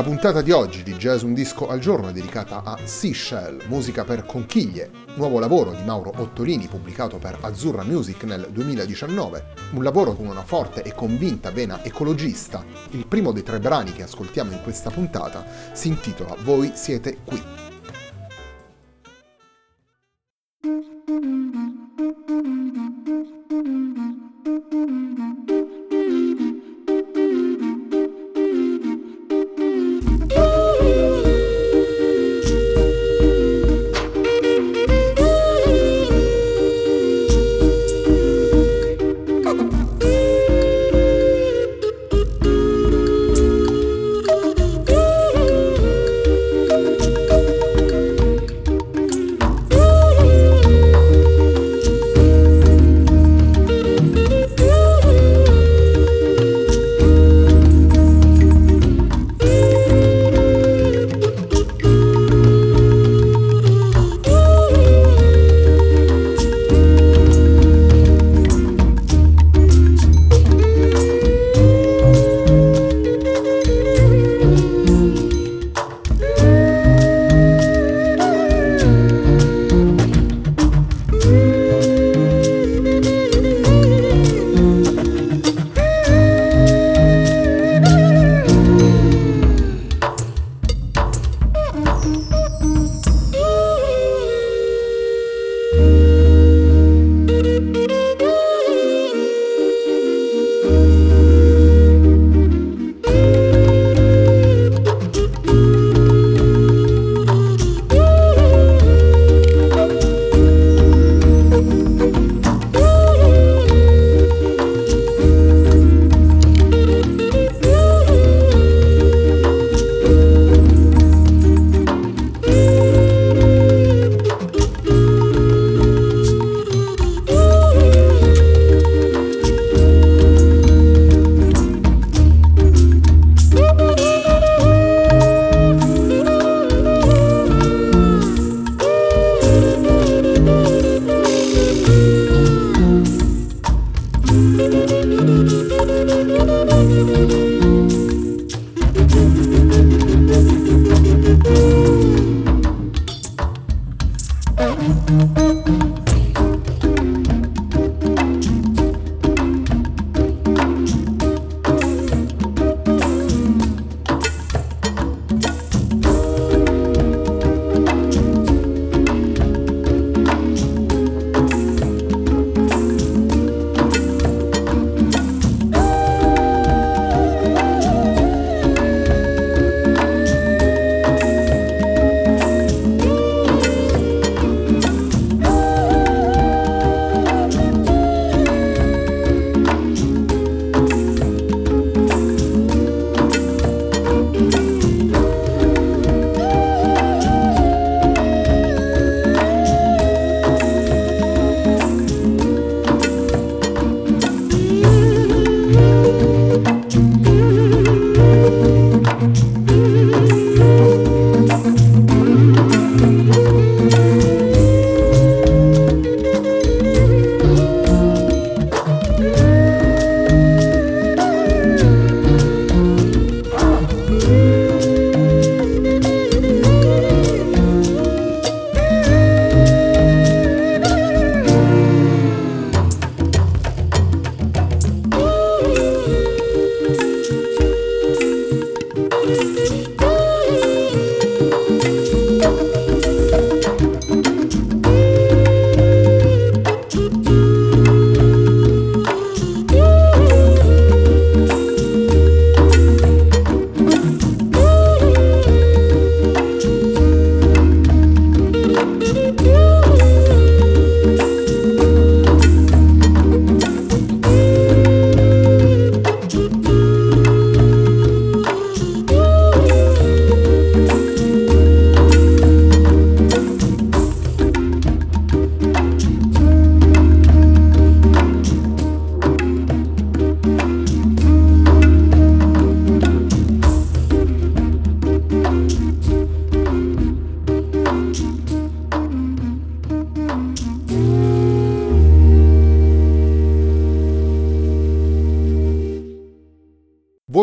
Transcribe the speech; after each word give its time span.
La 0.00 0.06
puntata 0.06 0.40
di 0.40 0.50
oggi 0.50 0.82
di 0.82 0.94
Jazz 0.94 1.20
Un 1.20 1.34
Disco 1.34 1.68
al 1.68 1.78
Giorno 1.78 2.08
è 2.08 2.12
dedicata 2.12 2.62
a 2.64 2.78
Seashell, 2.84 3.66
musica 3.66 4.02
per 4.02 4.24
conchiglie, 4.24 4.90
nuovo 5.16 5.38
lavoro 5.38 5.72
di 5.72 5.84
Mauro 5.84 6.10
Ottolini 6.16 6.68
pubblicato 6.68 7.18
per 7.18 7.36
Azzurra 7.42 7.84
Music 7.84 8.22
nel 8.22 8.48
2019, 8.50 9.44
un 9.72 9.82
lavoro 9.82 10.14
con 10.14 10.26
una 10.26 10.42
forte 10.42 10.80
e 10.84 10.94
convinta 10.94 11.50
vena 11.50 11.84
ecologista. 11.84 12.64
Il 12.92 13.06
primo 13.06 13.30
dei 13.30 13.42
tre 13.42 13.58
brani 13.58 13.92
che 13.92 14.04
ascoltiamo 14.04 14.52
in 14.52 14.62
questa 14.62 14.88
puntata 14.88 15.44
si 15.72 15.88
intitola 15.88 16.34
Voi 16.44 16.72
siete 16.72 17.18
qui. 17.22 17.69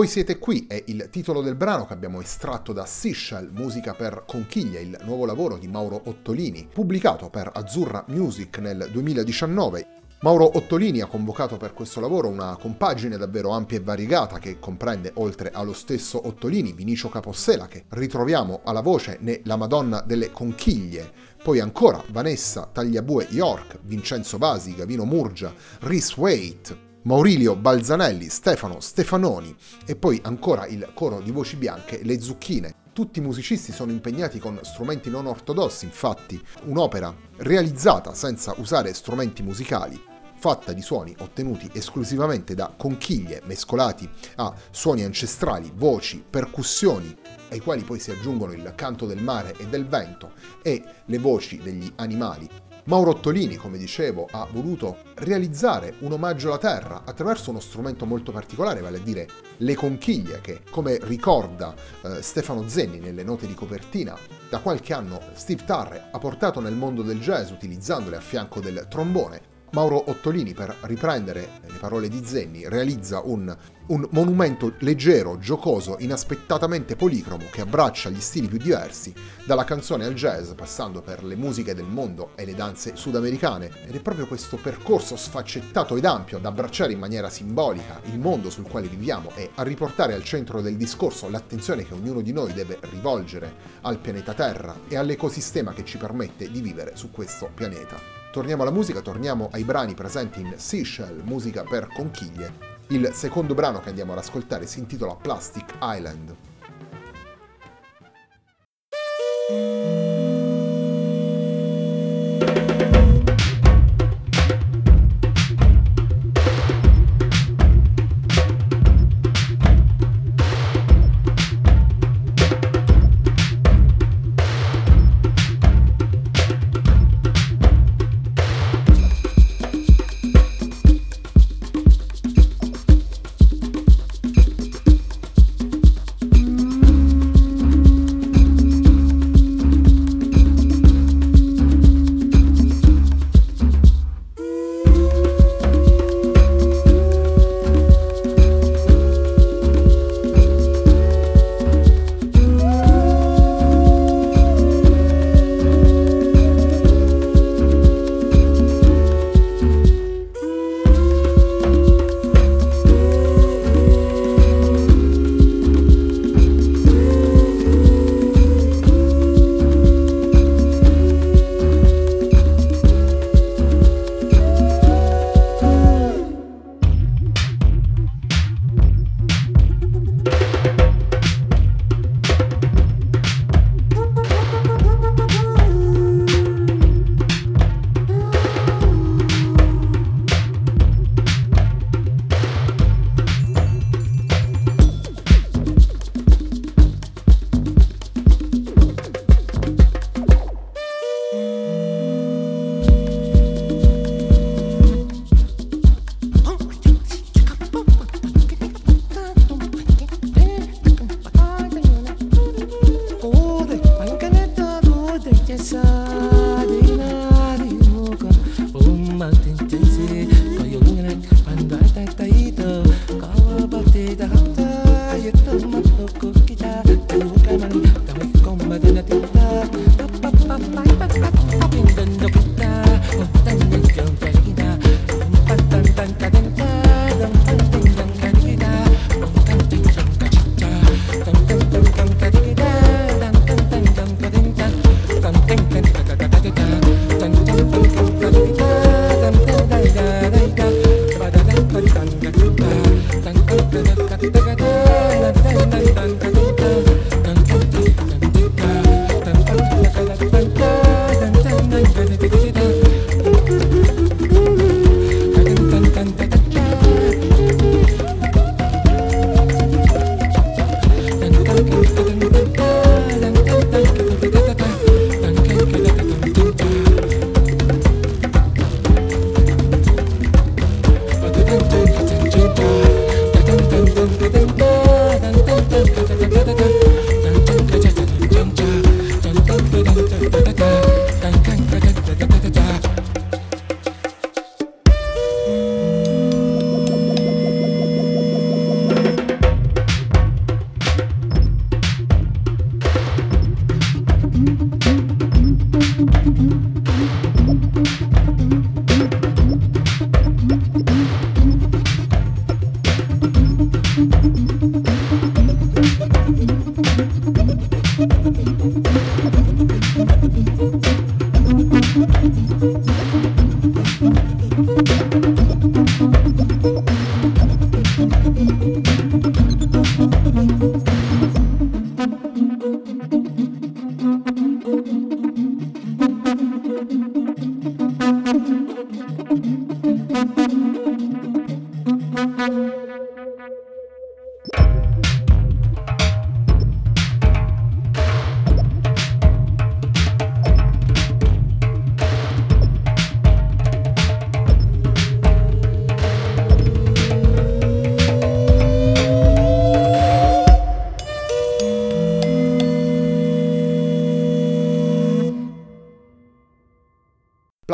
Voi 0.07 0.15
siete 0.15 0.39
qui 0.39 0.68
è 0.69 0.81
il 0.86 1.09
titolo 1.12 1.42
del 1.42 1.56
brano 1.56 1.86
che 1.86 1.92
abbiamo 1.92 2.21
estratto 2.21 2.71
da 2.71 2.86
Seashell, 2.86 3.51
musica 3.51 3.94
per 3.94 4.24
conchiglia, 4.25 4.80
il 4.80 4.98
nuovo 5.04 5.25
lavoro 5.25 5.57
di 5.57 5.68
Mauro 5.68 6.01
Ottolini, 6.06 6.69
pubblicato 6.71 7.30
per 7.30 7.51
Azzurra 7.54 8.06
Music 8.07 8.59
nel 8.59 8.88
2019. 8.89 9.86
Mauro 10.21 10.50
Ottolini 10.56 11.01
ha 11.01 11.07
convocato 11.07 11.57
per 11.57 11.74
questo 11.74 12.00
lavoro 12.00 12.30
una 12.30 12.56
compagine 12.56 13.18
davvero 13.18 13.50
ampia 13.50 13.80
e 13.80 13.81
variegata 13.81 14.39
che 14.39 14.59
comprende, 14.59 15.12
oltre 15.15 15.51
allo 15.51 15.74
stesso 15.74 16.25
Ottolini, 16.25 16.71
Vinicio 16.71 17.09
Capossela, 17.09 17.68
che 17.68 17.83
ritroviamo 17.89 18.62
alla 18.63 18.80
voce 18.80 19.18
né 19.19 19.42
La 19.44 19.57
Madonna 19.57 20.00
delle 20.00 20.31
Conchiglie, 20.31 21.12
poi 21.44 21.59
ancora 21.59 22.01
Vanessa 22.12 22.69
Tagliabue 22.71 23.27
York, 23.31 23.80
Vincenzo 23.83 24.38
Vasi, 24.38 24.74
Gavino 24.74 25.04
Murgia, 25.04 25.54
Rhys 25.81 26.15
Waite, 26.15 26.86
Maurilio 27.07 27.56
Balzanelli, 27.56 28.27
Stefano 28.27 28.81
Stefanoni 28.81 29.56
e 29.86 29.95
poi 29.95 30.19
ancora 30.25 30.68
il 30.68 30.92
coro 30.94 31.21
di 31.21 31.31
voci 31.31 31.56
bianche 31.56 32.01
Le 32.04 32.19
Zucchine, 32.19 32.75
tutti 32.92 33.19
i 33.19 33.21
musicisti 33.21 33.71
sono 33.71 33.94
impegnati 33.94 34.39
con 34.39 34.59
strumenti 34.62 35.09
non 35.09 35.25
ortodossi, 35.25 35.86
infatti 35.86 36.38
un'opera 36.65 37.15
realizzata 37.38 38.13
senza 38.13 38.54
usare 38.57 38.94
strumenti 38.94 39.42
musicali, 39.42 39.98
fatta 40.36 40.74
di 40.74 40.81
suoni 40.81 41.15
ottenuti 41.19 41.69
esclusivamente 41.71 42.56
da 42.56 42.74
conchiglie 42.75 43.42
mescolati 43.45 44.09
a 44.36 44.54
suoni 44.69 45.06
ancestrali, 45.06 45.71
voci, 45.74 46.21
percussioni, 46.30 47.15
ai 47.51 47.62
quali 47.62 47.83
poi 47.83 48.00
si 48.00 48.12
aggiungono 48.12 48.51
il 48.51 48.74
canto 48.75 49.06
del 49.06 49.24
mare 49.24 49.56
e 49.57 49.68
del 49.68 49.88
vento 49.88 50.33
e 50.62 50.83
le 51.06 51.18
voci 51.19 51.57
degli 51.63 51.89
animali 51.95 52.66
Mauro 52.87 53.11
Ottolini, 53.11 53.57
come 53.57 53.77
dicevo, 53.77 54.29
ha 54.31 54.47
voluto 54.49 54.99
realizzare 55.15 55.95
un 55.99 56.13
omaggio 56.13 56.47
alla 56.47 56.57
terra 56.57 57.01
attraverso 57.03 57.49
uno 57.49 57.59
strumento 57.59 58.05
molto 58.05 58.31
particolare, 58.31 58.79
vale 58.79 58.99
a 58.99 59.01
dire 59.01 59.27
le 59.57 59.75
conchiglie, 59.75 60.39
che 60.39 60.61
come 60.69 60.97
ricorda 61.01 61.75
eh, 62.03 62.21
Stefano 62.21 62.65
Zenni 62.69 62.99
nelle 62.99 63.23
note 63.23 63.45
di 63.45 63.53
copertina, 63.53 64.17
da 64.49 64.59
qualche 64.59 64.93
anno 64.93 65.19
Steve 65.33 65.65
Tarre 65.65 66.07
ha 66.11 66.17
portato 66.17 66.61
nel 66.61 66.75
mondo 66.75 67.01
del 67.01 67.19
jazz 67.19 67.51
utilizzandole 67.51 68.15
a 68.15 68.21
fianco 68.21 68.61
del 68.61 68.85
trombone 68.89 69.56
Mauro 69.71 70.09
Ottolini, 70.09 70.53
per 70.53 70.75
riprendere 70.81 71.59
le 71.65 71.77
parole 71.77 72.07
di 72.07 72.23
Zenni, 72.23 72.67
realizza 72.69 73.21
un, 73.23 73.55
un, 73.87 74.07
monumento 74.11 74.73
leggero, 74.79 75.37
giocoso, 75.39 75.97
inaspettatamente 75.99 76.95
policromo 76.95 77.43
che 77.51 77.61
abbraccia 77.61 78.09
gli 78.09 78.21
stili 78.21 78.47
più 78.47 78.57
diversi, 78.57 79.13
dalla 79.45 79.65
canzone 79.65 80.05
al 80.05 80.13
jazz, 80.13 80.51
passando 80.51 81.01
per 81.01 81.23
le 81.23 81.35
musiche 81.35 81.75
del 81.75 81.85
mondo 81.85 82.31
e 82.35 82.45
le 82.45 82.55
danze 82.55 82.95
sudamericane. 82.95 83.69
Ed 83.85 83.95
è 83.95 83.99
proprio 83.99 84.25
questo 84.25 84.55
percorso 84.55 85.17
sfaccettato 85.17 85.97
ed 85.97 86.05
ampio 86.05 86.37
ad 86.37 86.45
abbracciare 86.45 86.93
in 86.93 86.99
maniera 86.99 87.29
simbolica 87.29 87.99
il 88.05 88.19
mondo 88.19 88.49
sul 88.49 88.67
quale 88.67 88.87
viviamo 88.87 89.31
e 89.35 89.51
a 89.55 89.63
riportare 89.63 90.13
al 90.13 90.23
centro 90.23 90.61
del 90.61 90.77
discorso 90.77 91.29
l'attenzione 91.29 91.85
che 91.85 91.93
ognuno 91.93 92.21
di 92.21 92.31
noi 92.31 92.53
deve 92.53 92.79
rivolgere 92.81 93.53
al 93.81 93.99
pianeta 93.99 94.33
Terra 94.33 94.73
e 94.87 94.95
all'ecosistema 94.95 95.73
che 95.73 95.83
ci 95.83 95.97
permette 95.97 96.49
di 96.49 96.61
vivere 96.61 96.95
su 96.95 97.11
questo 97.11 97.49
pianeta. 97.53 98.16
Torniamo 98.37 98.61
alla 98.61 98.71
musica, 98.71 99.01
torniamo 99.01 99.49
ai 99.51 99.63
brani 99.63 99.95
presenti 99.95 100.41
in 100.41 100.53
Seashell, 100.57 101.23
musica 101.23 101.63
per 101.63 101.87
conchiglie. 101.87 102.53
Il 102.89 103.09
secondo 103.11 103.55
brano 103.55 103.79
che 103.79 103.89
andiamo 103.89 104.11
ad 104.11 104.19
ascoltare 104.19 104.67
si 104.67 104.77
intitola 104.77 105.15
Plastic 105.15 105.73
Island. 105.81 106.35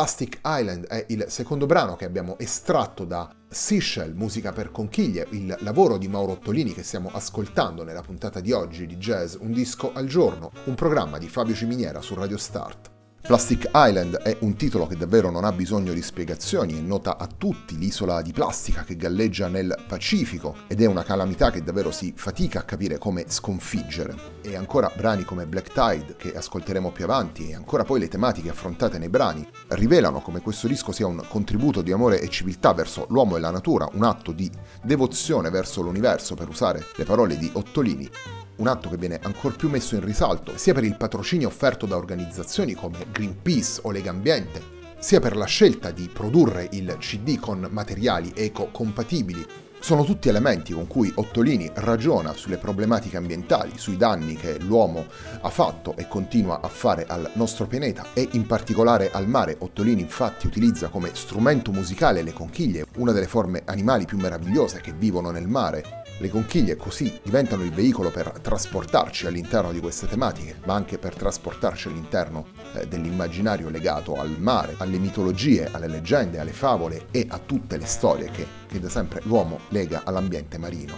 Plastic 0.03 0.41
Island 0.43 0.87
è 0.87 1.05
il 1.07 1.27
secondo 1.29 1.65
brano 1.65 1.95
che 1.95 2.03
abbiamo 2.03 2.37
estratto 2.37 3.05
da 3.05 3.33
Seashell, 3.47 4.13
musica 4.13 4.51
per 4.51 4.69
conchiglie, 4.69 5.27
il 5.29 5.55
lavoro 5.61 5.97
di 5.97 6.09
Mauro 6.09 6.33
Ottolini 6.33 6.73
che 6.73 6.83
stiamo 6.83 7.09
ascoltando 7.13 7.85
nella 7.85 8.01
puntata 8.01 8.41
di 8.41 8.51
oggi 8.51 8.85
di 8.85 8.97
Jazz 8.97 9.35
Un 9.39 9.53
disco 9.53 9.93
al 9.93 10.07
giorno, 10.07 10.51
un 10.65 10.75
programma 10.75 11.17
di 11.17 11.29
Fabio 11.29 11.55
Ciminiera 11.55 12.01
su 12.01 12.15
Radio 12.15 12.35
Start. 12.35 12.92
Plastic 13.25 13.69
Island 13.73 14.17
è 14.17 14.35
un 14.41 14.57
titolo 14.57 14.85
che 14.85 14.97
davvero 14.97 15.31
non 15.31 15.45
ha 15.45 15.53
bisogno 15.53 15.93
di 15.93 16.01
spiegazioni, 16.01 16.77
è 16.77 16.81
nota 16.81 17.17
a 17.17 17.25
tutti 17.25 17.77
l'isola 17.77 18.21
di 18.21 18.33
plastica 18.33 18.83
che 18.83 18.97
galleggia 18.97 19.47
nel 19.47 19.73
Pacifico 19.87 20.57
ed 20.67 20.81
è 20.81 20.85
una 20.87 21.03
calamità 21.03 21.49
che 21.49 21.63
davvero 21.63 21.89
si 21.89 22.11
fatica 22.13 22.59
a 22.59 22.63
capire 22.63 22.97
come 22.97 23.23
sconfiggere. 23.29 24.13
E 24.41 24.57
ancora 24.57 24.91
brani 24.93 25.23
come 25.23 25.45
Black 25.45 25.71
Tide 25.71 26.17
che 26.17 26.35
ascolteremo 26.35 26.91
più 26.91 27.05
avanti 27.05 27.49
e 27.49 27.55
ancora 27.55 27.85
poi 27.85 28.01
le 28.01 28.09
tematiche 28.09 28.49
affrontate 28.49 28.97
nei 28.97 29.07
brani 29.07 29.47
rivelano 29.69 30.19
come 30.19 30.41
questo 30.41 30.67
disco 30.67 30.91
sia 30.91 31.07
un 31.07 31.23
contributo 31.29 31.81
di 31.81 31.93
amore 31.93 32.19
e 32.19 32.27
civiltà 32.27 32.73
verso 32.73 33.05
l'uomo 33.07 33.37
e 33.37 33.39
la 33.39 33.51
natura, 33.51 33.87
un 33.93 34.03
atto 34.03 34.33
di 34.33 34.51
devozione 34.83 35.49
verso 35.49 35.81
l'universo 35.81 36.35
per 36.35 36.49
usare 36.49 36.83
le 36.97 37.05
parole 37.05 37.37
di 37.37 37.49
Ottolini 37.53 38.09
un 38.57 38.67
atto 38.67 38.89
che 38.89 38.97
viene 38.97 39.19
ancor 39.21 39.55
più 39.55 39.69
messo 39.69 39.95
in 39.95 40.03
risalto 40.03 40.57
sia 40.57 40.73
per 40.73 40.83
il 40.83 40.97
patrocinio 40.97 41.47
offerto 41.47 41.85
da 41.85 41.95
organizzazioni 41.95 42.73
come 42.73 43.05
Greenpeace 43.11 43.79
o 43.83 43.91
Legambiente, 43.91 44.61
sia 44.99 45.19
per 45.19 45.35
la 45.35 45.45
scelta 45.45 45.91
di 45.91 46.09
produrre 46.11 46.69
il 46.71 46.95
CD 46.99 47.39
con 47.39 47.67
materiali 47.69 48.31
eco-compatibili. 48.33 49.45
Sono 49.79 50.05
tutti 50.05 50.29
elementi 50.29 50.71
con 50.71 50.87
cui 50.87 51.11
Ottolini 51.13 51.69
ragiona 51.73 52.31
sulle 52.31 52.57
problematiche 52.57 53.17
ambientali, 53.17 53.73
sui 53.75 53.97
danni 53.97 54.35
che 54.35 54.57
l'uomo 54.59 55.07
ha 55.41 55.49
fatto 55.49 55.97
e 55.97 56.07
continua 56.07 56.61
a 56.61 56.69
fare 56.69 57.05
al 57.05 57.31
nostro 57.33 57.67
pianeta 57.67 58.05
e 58.13 58.29
in 58.31 58.45
particolare 58.45 59.11
al 59.11 59.27
mare. 59.27 59.57
Ottolini 59.59 59.99
infatti 59.99 60.47
utilizza 60.47 60.87
come 60.87 61.09
strumento 61.11 61.73
musicale 61.73 62.21
le 62.21 62.31
conchiglie, 62.31 62.85
una 62.95 63.11
delle 63.11 63.27
forme 63.27 63.63
animali 63.65 64.05
più 64.05 64.17
meravigliose 64.17 64.79
che 64.79 64.93
vivono 64.93 65.31
nel 65.31 65.49
mare, 65.49 66.02
le 66.23 66.29
conchiglie 66.29 66.77
così 66.77 67.19
diventano 67.21 67.63
il 67.63 67.73
veicolo 67.73 68.09
per 68.09 68.39
trasportarci 68.41 69.27
all'interno 69.27 69.73
di 69.73 69.81
queste 69.81 70.07
tematiche, 70.07 70.55
ma 70.63 70.73
anche 70.73 70.97
per 70.97 71.15
trasportarci 71.15 71.89
all'interno 71.89 72.45
eh, 72.75 72.87
dell'immaginario 72.87 73.67
legato 73.67 74.15
al 74.15 74.39
mare, 74.39 74.75
alle 74.77 74.99
mitologie, 74.99 75.69
alle 75.69 75.89
leggende, 75.89 76.39
alle 76.39 76.53
favole 76.53 77.07
e 77.11 77.25
a 77.27 77.39
tutte 77.39 77.75
le 77.75 77.85
storie 77.85 78.29
che, 78.31 78.47
che 78.67 78.79
da 78.79 78.87
sempre 78.87 79.19
l'uomo 79.25 79.59
lega 79.67 80.03
all'ambiente 80.05 80.57
marino. 80.57 80.93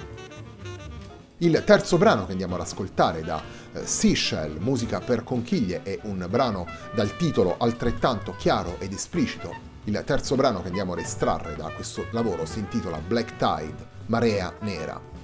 Il 1.40 1.64
terzo 1.66 1.98
brano 1.98 2.28
che 2.28 2.34
andiamo 2.34 2.54
ad 2.54 2.62
ascoltare 2.62 3.22
da 3.22 3.42
eh, 3.74 3.84
Seashell, 3.84 4.60
musica 4.60 5.00
per 5.00 5.24
conchiglie, 5.24 5.82
è 5.82 5.98
un 6.04 6.24
brano 6.30 6.68
dal 6.94 7.18
titolo 7.18 7.56
altrettanto 7.58 8.36
chiaro 8.38 8.76
ed 8.78 8.94
esplicito. 8.94 9.74
Il 9.86 10.00
terzo 10.06 10.36
brano 10.36 10.62
che 10.62 10.68
andiamo 10.68 10.94
ad 10.94 11.00
estrarre 11.00 11.56
da 11.56 11.72
questo 11.74 12.06
lavoro 12.12 12.46
si 12.46 12.60
intitola 12.60 13.00
Black 13.00 13.38
Tide, 13.38 13.88
marea 14.06 14.54
nera. 14.60 15.15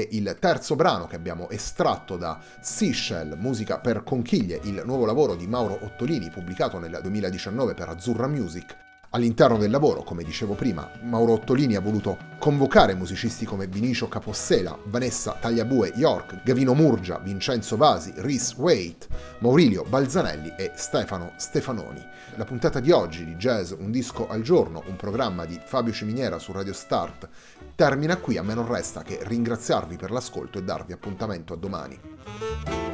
È 0.00 0.08
il 0.10 0.36
terzo 0.38 0.76
brano 0.76 1.06
che 1.06 1.16
abbiamo 1.16 1.48
estratto 1.50 2.16
da 2.16 2.38
Seashell, 2.60 3.36
musica 3.38 3.78
per 3.78 4.02
conchiglie, 4.02 4.60
il 4.64 4.82
nuovo 4.84 5.06
lavoro 5.06 5.34
di 5.34 5.46
Mauro 5.46 5.78
Ottolini 5.82 6.30
pubblicato 6.30 6.78
nel 6.78 6.98
2019 7.00 7.74
per 7.74 7.88
Azzurra 7.88 8.26
Music. 8.26 8.85
All'interno 9.10 9.56
del 9.56 9.70
lavoro, 9.70 10.02
come 10.02 10.24
dicevo 10.24 10.54
prima, 10.54 10.90
Mauro 11.02 11.34
Ottolini 11.34 11.76
ha 11.76 11.80
voluto 11.80 12.18
convocare 12.38 12.94
musicisti 12.94 13.44
come 13.44 13.66
Vinicio 13.66 14.08
Capossela, 14.08 14.78
Vanessa 14.84 15.36
Tagliabue 15.40 15.92
York, 15.96 16.42
Gavino 16.44 16.74
Murgia, 16.74 17.18
Vincenzo 17.18 17.76
Vasi, 17.76 18.12
Rhys 18.16 18.54
Waite, 18.56 19.06
Maurilio 19.38 19.84
Balzanelli 19.84 20.52
e 20.56 20.72
Stefano 20.74 21.32
Stefanoni. 21.36 22.04
La 22.34 22.44
puntata 22.44 22.80
di 22.80 22.90
oggi 22.90 23.24
di 23.24 23.36
Jazz 23.36 23.72
Un 23.78 23.90
disco 23.90 24.28
al 24.28 24.42
giorno, 24.42 24.82
un 24.86 24.96
programma 24.96 25.46
di 25.46 25.58
Fabio 25.64 25.92
Ciminiera 25.92 26.38
su 26.38 26.52
Radio 26.52 26.72
Start, 26.72 27.28
termina 27.74 28.16
qui. 28.16 28.36
A 28.36 28.42
me 28.42 28.54
non 28.54 28.66
resta 28.66 29.02
che 29.02 29.20
ringraziarvi 29.22 29.96
per 29.96 30.10
l'ascolto 30.10 30.58
e 30.58 30.62
darvi 30.62 30.92
appuntamento 30.92 31.54
a 31.54 31.56
domani. 31.56 32.85